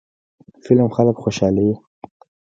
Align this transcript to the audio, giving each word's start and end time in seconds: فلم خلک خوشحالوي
فلم 0.63 0.89
خلک 0.95 1.15
خوشحالوي 1.23 1.73